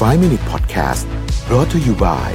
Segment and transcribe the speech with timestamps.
[0.00, 1.04] 5 Minute Podcast
[1.46, 2.30] brought to you by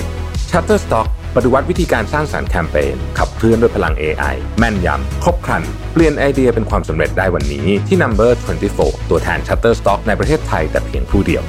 [0.49, 8.31] Shutterstock ปฏิวัติวิธีการสร้างสารรค์แคมเปญขับเคลื่อนด้วยพลัง AI แม่นยำ ครบครัน เปลี่ยนไอเดียเป็นความสำเร็จได้วันนี้ที่ Number
[8.71, 11.43] 24 ตัวแทน Shutterstock ในประเทศไทยแต่เพียงผู้เดียว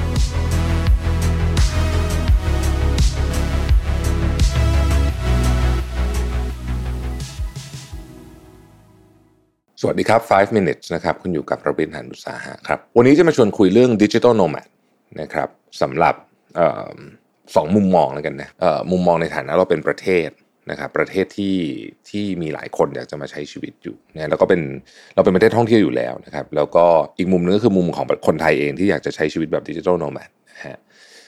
[9.81, 14.67] สวัสดีครับ 5 minutes นะครับ คุณอยู่กับระบินหันบุษาหะครับ วันนี้จะมาชวนคุยเรื่อง Digital Nomad
[15.21, 15.49] นะครับ
[15.81, 16.15] สำหรับ
[16.59, 16.91] ออ
[17.55, 18.49] สองมุมมองแล้วกันนะ
[18.91, 20.29] มุมมองในฐานะเราเป็นประเทศ
[20.71, 21.55] นะครับประเทศที่
[22.09, 24.61] ที่มีหลายคนอยากจะมาใช้ชีวิตอยู่นะแล้วก็เป็น
[25.15, 26.85] เราเป็นประเทศท่องเที่ยวอยู่แล้วนะครับ แล้วก็
[27.17, 30.77] อีกมุมนึงก็คือมุมของคนไทยเองที่อยากจะใช้ชีวิตแบบดิจิทัลโนแมดนะฮะ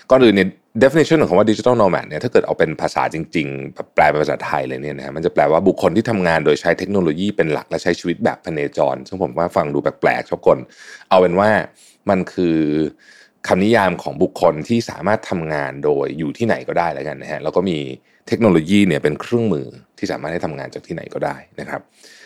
[0.10, 0.48] ก่อนอื่นเนี่ย
[0.84, 10.58] definition ของคำว่าดิจิทัลโนแมดเนี่ยถ้าเกิดเอาเป็นภาษาจริงๆ แปลเป็นภาษาไทยเลยเนี่ยนะฮะมันจะแปลว่าบุคคลที่ทำงานโดยใช้เทคโนโลยีเป็นหลักและใช้ชีวิตแบบพเนจร ซึ่งผมว่าฟังดูแปลกๆชอบคน
[11.10, 11.50] เอาเป็นว่า
[12.10, 12.58] มันคือ
[13.48, 17.78] คำนิยามของบุคคลที่สามารถทำงานโดยอยู่ที่ไหนก็ได้แล้วกันนะฮะแล้วก็มี
[18.28, 21.82] เทคโนโลยีเนี่ยเป็นเครื่องมือที่สามารถให้ทำงานจากที่ไหนก็ได้นะครับ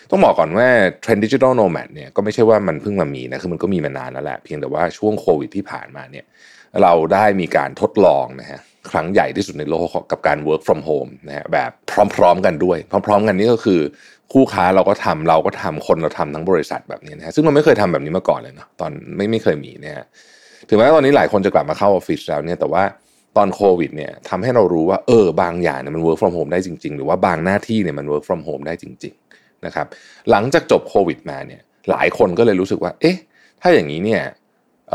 [0.09, 0.67] ต้องบอกก่อนว่า
[1.01, 6.25] เทรนด์ดิจิทัลโนแมดเนี่ยก็ไม่ใช่ว่ามันเพิ่งมามีนะคือมันก็มีมานานแล้วแหละเพียงแต่ว่าช่วงโควิดที่ผ่านมาเนี่ย
[6.81, 8.59] เราได้มีการทดลองนะฮะ
[8.91, 11.71] ครั้งใหญ่ที่สุดในโลกกับการ work from home นะฮะแบบ
[12.15, 13.81] พร้อมๆกันด้วย พร้อม ๆ กันนี่ก็คือ
[14.33, 20.05] คู่ค้าเราก็ทำเราก็ทำคนเราทำทั้งบริษัทแบบนี้นะฮะซึ่งมันไม่เคยทำแบบนี้มาก่อนเลยเนาะตอนไม่ไม่เคยมีนะฮะ
[20.67, 22.83] ถึงแม้ว่าตอนนี้หลายคนจะกลับมาเข้าออฟฟิศแล้วเนี่ยแต่ว่า
[23.37, 29.87] ตอนโควิดเนี่ยทำให้เรารู้ว่าเออบางอย่างเนี่ยมัน work from home ได้จริง ๆ หรือว่าบางหน้าที่เนี่ยมัน work from home ได้จริงๆนะครับ
[30.31, 33.17] หลังจากจบโควิดมาเนี่ยหลายคนก็เลยรู้สึกว่าเอ๊ะ
[33.61, 34.21] ถ้าอย่างนี้เนี่ย
[34.89, 34.93] เ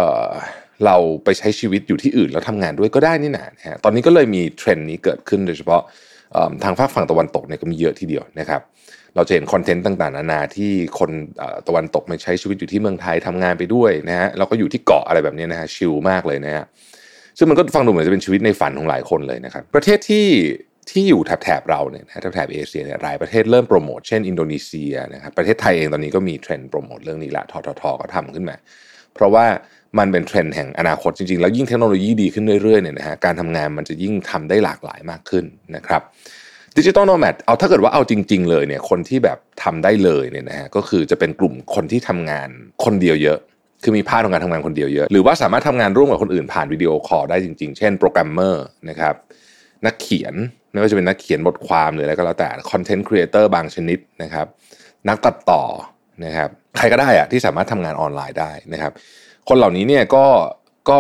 [0.86, 5.83] เราไปใช้ชีวิตอยู่ที่อื่นแล้วทำงานด้วยก็ได้นี่นานะฮะตอนนี้ก็เลยมีเทรนด์นี้เกิดขึ้นโดยเฉพาะ
[6.64, 8.61] ทางภาคฝั่งตะวันตกเนี่ยก็มีเยอะทีเดียวนะครับ
[9.19, 11.11] เราจะเห็นคอนเทนต์ต่างๆนานาที่คน
[11.69, 16.64] ตะวันตกมาใช้ชีวิตอยู่ที่เมืองไทยทำงานไปด้วยนะฮะแล้วก็อยู่ที่เกาะอะไรแบบนี้นะฮะชิลมากเลยนะฮะ
[17.39, 20.27] ซึ่งมันก็ฟังดูเหมือนจะเป็นชีวิตในฝันของหลายคนเลยนะครับ ประเทศที่
[20.91, 28.56] ที่อยู่แถบแถบเราเนี่ยแถบแถบเอเชียเนี่ยหลายประเทศเริ่มโปรโมทเช่นอินโดนีเซียนะครับประเทศไทยเองตอนนี้ก็มีเทรนด์โปรโมทเรื่องนี้ละทททก็ทำขึ้นมา
[29.14, 29.46] เพราะว่า
[29.98, 35.45] มันเป็นเทรนด์แห่งอนาคตจริงๆ แล้วยิ่งเทคโนโลยีดีขึ้นเรื่อยๆเนี่ยนะฮะการทำงานมันจะยิ่งทำได้หลากหลายมากขึ้น
[35.77, 36.02] นะครับ
[36.79, 42.48] digital nomad เอาถ้าเกิดว่าเอาจริง ๆ เลยเนี่ยคนที่แบบทำได้เลยเนี่ยนะฮะก็คือจะเป็นกลุ่มคนที่ทำงาน
[42.84, 43.39] คนเดียวเยอะ
[43.83, 49.14] คือมีภาพของการทำงานคนเดียวเยอะ หรือว่าสามารถทำงานร่วมกับคนอื่นผ่านวิดีโอคอลได้จริง ๆ เช่นโปรแกรมเมอร์นะครับ
[49.86, 50.34] นักเขียน
[50.72, 54.46] ไม่ว่าจะเป็นนักเขียนบทความหรืออะไรก็แล้วแต่ content creator บางชนิดนะครับ
[55.08, 55.62] นักตัดต่อ
[56.24, 58.92] นะครับใครก็ได้อะที่สามารถทำงานออนไลน์ได้นะครับ
[59.48, 60.27] คนเหล่านี้เนี่ยก็
[60.88, 60.96] ก็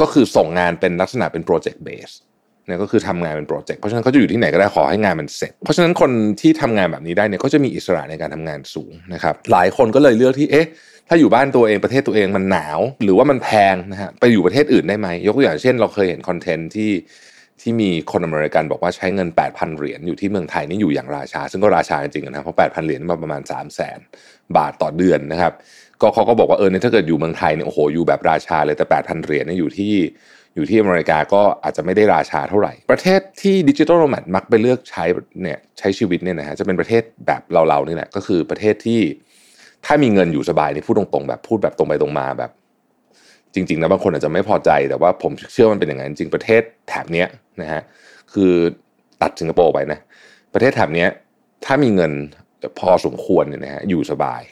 [0.00, 2.10] ก็คือส่งงานเป็นลักษณะเป็น project base
[2.68, 10.66] เนี่ยก็คือทำงานเป็นโปรเจกต์เพราะฉะนั้นเขาจะอยู่ที่ไหนก็ได้ขอให้งานมันเสร็จ เพราะฉะนั้นคนที่ทำงานแบบนี้ได้เนี่ยก็จะมีอิสระในการทำงานสูงนะครับหลายคนก็เลยเลือกที่เอ๊ะ
[11.08, 16.90] ถ้าอยู่บ้านตัวเองประเทศตัวเองมันหนาว หรือว่ามันแพงนะฮะไปอยู่ประเทศอื่นได้ไหมยกตัวอย่างเช่น เราเคยเห็นคอนเทนต์ที่
[17.62, 25.52] ที่มีคนอเมริกันบอกว่าใช้เงิน 8,000 เหรียญอยู่ที่เมืองไทยนี่อยู่อย่างราชา ซึ่งก็ราชาจริงๆนะเพราะ 8,000 เหรียญมาประมาณ 3 0 0 0 0 0บาทต่อเดือนนะครับ
[26.00, 29.94] ก็เขาก็บอกว่าเออเนี่ยถ้าเกิดอยู่เมืองไทยเนี่ยโอ้โหอยู่แบบราชาเลยแต่ 8,000 เหรียญเนี่ยอยู่ที่
[30.54, 35.04] อยู่ที่อเมริกาก็อาจจะไม่ได้ราชาเท่าไหร่ ประเทศที่ดิจิทัลโนแมดมักไปเลือกใช้
[35.42, 39.00] เนี่ยใช้ชีวิตเนี่ยนะฮะจะเป็นประเทศแบบเราๆนี่แหละก็คือประเทศที่
[39.86, 42.50] ถ้ามีเงินอยู่สบายนี่พูดตรงๆแบบพูดแบบตรงไปตรงมาแบบ
[43.58, 47.28] จริงๆนะบางคนอาจจะไม่พอใจแต่ว่าผมเชื่อมันเป็นอย่างนั้นจริงประเทศแถบเนี้ย
[47.60, 47.82] นะฮะ
[48.32, 48.52] คือ
[49.22, 49.98] ตัดสิงคโปร์ไปนะ
[50.54, 51.08] ประเทศแถบเนี้ย
[51.64, 52.12] ถ้ามีเงิน
[52.78, 54.42] พอสมควรเนี่ยนะฮะอยู่สบาย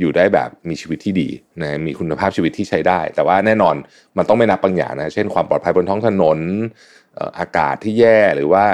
[0.00, 1.28] อยู่ได้แบบมีชีวิตที่ดี
[1.62, 3.74] นะมีคุณภาพชีวิตที่ใช้ได้ แต่ว่าแน่นอน
[4.16, 6.38] มันต้องไม่นับบางอย่างนะเช่นความปลอดภัยบนท้องถนน
[7.38, 8.64] อากาศที่แย่หรือว่า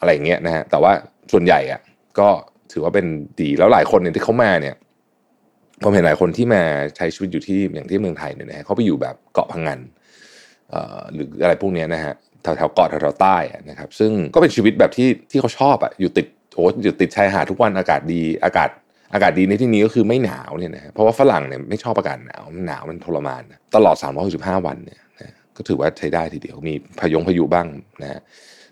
[0.00, 0.92] อะไรเงี้ยนะฮะแต่ว่า
[1.32, 1.80] ส่วนใหญ่อะ
[2.18, 2.28] ก็
[2.72, 3.06] ถือว่าเป็น
[3.40, 4.74] ดีแล้วหลายคนเนี่ยที่เขามาเนี่ย
[5.84, 6.62] ผมเห็นหลายคนที่มา
[6.96, 9.80] ใช้ชีวิตอยู่ที่อย่างที่เมืองไทยเนี่ยนะฮะเขาไปอยู่แบบเกาะพังงาน
[11.14, 13.36] หรืออะไรพวกนี้นะฮะแถวแถวเกาะแถวๆใต้
[13.70, 18.70] นะครับ ซึ่งก็เป็นชีวิตแบบที่ที่เขาชอบอะอยู่ติดโอ้อยู่ติดชายหาดทุกวันอากาศดีอากาศ
[19.14, 23.42] อากาศดีในที่นี้ก็คือไม่หนาวเนี่ยนะเพราะว่าฝรั่งเนี่ยไม่ชอบอากาศหนาวหนาวมันทรมาน
[23.74, 23.96] ตลอด
[24.30, 27.66] 365 วันเนี่ยนะก็ถือว่าใช้ได้ทีเดียวมีพยงพายุบ้าง
[28.02, 28.20] นะฮะ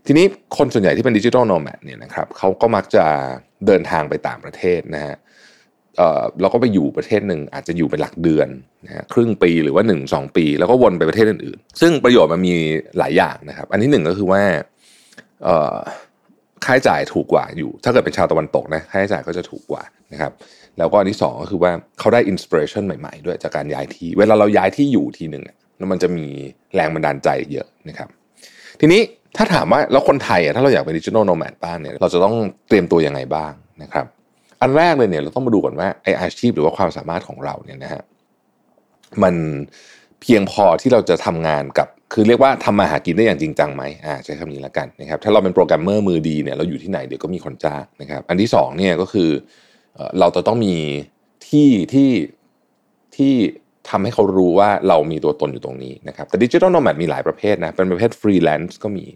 [0.07, 3.05] ทีนี้คนส่วนใหญ่ที่เป็นดิจิทัลโนแมดเนี่ยนะครับเขาก็มักจะ
[3.67, 8.49] เดินทางไปต่างประเทศนะฮะเเราก็ไปอยู่ประเทศหนึ่งอาจจะอยู่เป็นหลักเดือน
[8.87, 12.55] นะฮะครึ่งปีหรือว่า1นสปี แล้วก็วนไปประเทศอื่นๆ ซึ่งประโยชน์มันมี
[12.99, 14.43] หลายอย่างนะครับ อันที่หนึ่งก็คือว่า
[16.65, 19.83] ค่าใช้จ่ายถูกกว่าอยู่ ถ้าเกิดเป็นชาวตะวันตกนะค่าใช้จ่ายก็จะถูกกว่า
[20.13, 20.33] นะครับ
[20.79, 25.45] แล้วก็อันที่สองก็คือว่าเขาได้อินสปิเรชันใหม่ๆ ด้วยจากการย้ายที่ เวลาเราย้ายที่อยู่ทีหนึ่ง
[25.79, 26.27] แล้วมันจะมี
[26.75, 28.09] แรงบันดาลใจเยอะนะครับ
[28.81, 29.01] ทีนี้
[29.37, 32.35] ถ้าถามว่าแล้วคนไทยอะถ้าเราอยากเป็นดิจิทัลโนแมดบ้างเนี่ยเราจะต้อง
[32.69, 34.07] เตรียมตัวยังไงบ้างนะครับ
[34.61, 38.03] อันแรกเลยเนี่ยเราต้องมาดูก่อนว่าไออาชีพหรือว่าความสามารถของเราเนี่ยนะฮะ
[39.23, 39.35] มัน
[40.23, 49.29] เพียงพอที่เราจะทำงานกับ คือเรียกว่าทำมาหากินได้อย่างจริงจังไหมอ่าใช้คำนี้แล้วกันนะครับถ้าเราเป็นโปรแกรมเมอร์มือดีเนี่ยเราอยู่ที่ไหนเดี๋ยวก็มีคนจ้างนะครับอันที่สองเนี่ยก็คือ
[50.21, 50.77] เราจะต้องมี
[51.49, 52.11] ที่ที่
[53.17, 53.35] ที่
[53.91, 59.07] ทำให้เขารู้ว่าเรามีตัวตนอยู่ตรงนี้นะครับแต่ digital nomad มีหลายประเภทนะเป็นประเภทฟรีแลนซ์ก็มี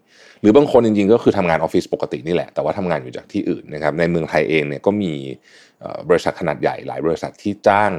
[0.41, 5.12] หรือบางคนจริงๆ ก็คือทำงานออฟฟิศปกตินี่แหละ แต่ว่าทำงานอยู่จากที่อื่นนะครับในเมืองไทยเองเนี่ยก็มี
[6.09, 7.93] บริษัทขนาดใหญ่หลายบริษัทที่จ้าง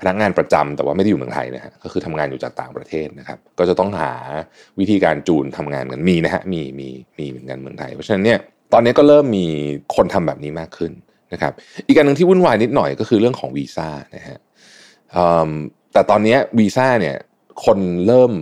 [0.00, 4.12] พนักงานประจำแต่ว่าไม่ได้อยู่เมืองไทยนะฮะก็คือทำงานอยู่จากต่างประเทศนะครับ ก็จะต้องหา
[4.78, 8.38] วิธีการจูนทำงานกันมีนะฮะมีมีมีเหมือนกันเมืองไทย เพราะฉะนั้นเนี่ย
[8.72, 9.46] ตอนนี้ก็เริ่มมี
[9.96, 10.92] คนทำแบบนี้มากขึ้น
[11.32, 11.52] นะครับ
[11.86, 14.38] อีกการหนึ่งที่วุ่นวายนิดหน่อยก็คือเรื่องของวีซ่านะฮะ
[15.92, 17.16] แต่ตอนนี้วีซ่าเนี่ย
[17.64, 18.32] คนเริ่ม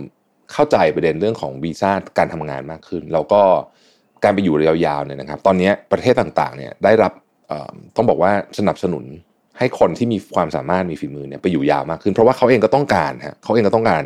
[0.53, 3.41] เข้าใจประเด็นเรื่องของวีซ่าการทำงานมากขึ้น แล้วก็
[4.23, 7.13] การไปอยู่ยาวๆเนี่ยนะครับ ตอนนี้ประเทศต่างๆเนี่ยได้รับ
[7.95, 9.05] ต้องบอกว่าสนับสนุน
[9.57, 14.03] ให้คนที่มีความสามารถมีฝีมือเนี่ยไปอยู่ยาวมากขึ้น เพราะว่าเขาเองก็ต้องการฮะเขาเองก็ต้องการ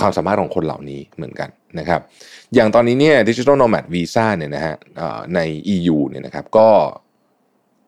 [0.00, 1.48] ความสามารถของคนเหล่านี้เหมือนกัน
[1.78, 2.00] นะครับ
[2.54, 4.74] อย่างตอนนี้เนี่ยดิจิทัลโนแมดวีซ่าเนี่ยนะฮะ
[5.34, 5.40] ใน
[5.74, 6.68] EU เนี่ยนะครับก็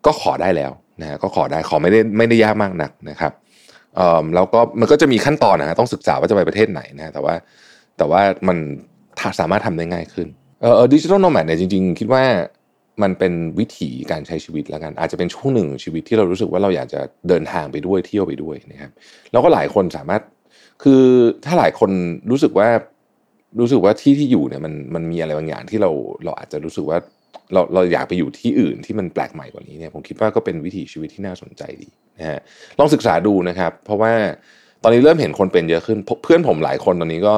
[0.06, 3.32] ก็ขอได้แล้วนะฮะก็ขอได้ขอไม่ได้ไม่ได้ยากมากนักนะครับ
[4.34, 7.34] แล้วก็มันก็จะมีขั้นตอนนะฮะต้องศึกษาว่าจะไปประเทศไหนนะแต่ว่า
[7.98, 8.58] แต่ว่ามัน
[9.40, 10.28] สามารถทำได้ง่ายขึ้น
[10.60, 12.22] เออดิจิทัลโนแมดเนี่ยจริงๆ คิดว่า
[13.02, 18.90] มันเป็นวิถีการใช้ชีวิตแล้วกัน อาจจะเป็นช่วงหนึ่งชีวิตที่เรารู้สึกว่าเราอยากจะเดินทางไปด้วยเที่ยวไปด้วยนะครับ
[19.32, 20.22] แล้วก็หลายคนสามารถ
[20.82, 21.02] คือ
[21.44, 21.90] ถ้าหลายคน
[22.30, 22.68] รู้สึกว่า
[23.60, 25.90] รู้สึกว่าที่ที่อยู่เนี่ยมันมันมีอะไรบางอย่างที่เรา
[26.24, 26.98] เราอาจจะรู้สึกว่า
[27.52, 31.88] เราเราอยากไปอยู่ที่อื่นที่มันแปลกใหม่กว่านี้เนี่ยผมคิดว่าก็เป็นวิถีชีวิตที่น่าสนใจดี
[32.18, 32.40] นะฮะ
[32.78, 34.12] ลองศึกษาดูนะครับ เพราะว่า
[34.82, 37.36] ตอนนี้เริ่มเห็นคนเป็นเยอะขึ้น เพื่อนผมหลายคนตอนนี้ก็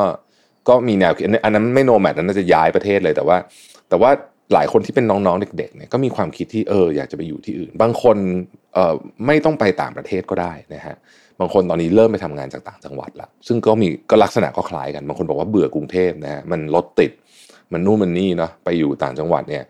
[0.68, 3.36] ก็มีแนวคิดอันนั้นไม่โนแมดนั้นน่าจะย้ายประเทศเลยแต่ว่า
[3.88, 4.10] แต่ว่า
[4.54, 8.16] หลายคนที่เป็นน้องๆเด็กๆเนี่ยก็มีความคิดที่เอออยากจะไปอยู่ที่อื่น บางคน
[8.74, 8.94] เอ่อ
[9.26, 10.96] ไม่ต้องไปต่างประเทศก็ได้นะฮะ
[11.40, 17.12] บางคนตอนนี้เริ่มไปทำงานจากต่างจังหวัดละซึ่งก็มีก็ลักษณะก็คล้ายกันบางคนบอกว่าเบื่อกรุงเทพนะฮะมันรถติด
[17.72, 19.64] มันนู่นมันนี่เนาะไปอยู่ต่างจังหวัดเนี่ย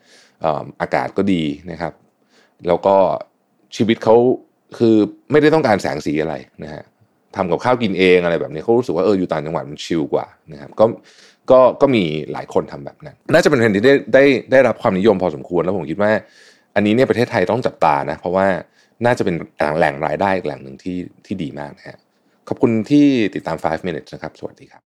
[0.81, 1.93] อากาศก็ดีนะครับ
[2.66, 2.96] แล้วก็
[3.76, 4.16] ชีวิตเขา
[4.78, 4.96] คือ
[5.31, 6.82] ไม่ได้ต้องการแสงสีอะไรนะฮะ
[7.37, 10.84] ทำกับข้าวกินเองอะไรแบบนี้เขารู้สึกว่าเอออยู่ต่างจังหวัดมันชิลกว่านะครับก็
[11.50, 16.10] ก็ก็มีหลายคนทำแบบนั้น น่าจะเป็นเทรนด์ที่ได้ได้ได้รับความนิยมพอสมควรแล้วผมคิดว่า
[16.75, 18.46] อันนี้เนี่ยประเทศไทยต้องจับตานะ เพราะว่า
[19.06, 19.37] น่าจะเป็น
[19.78, 20.96] แหล่งรายได้แหล่งหนึ่งที่
[21.26, 21.99] ที่ดีมากนะฮะ
[22.49, 24.91] ขอบคุณที่ติดตาม 5 minutes นะครับ สวัสดีครับ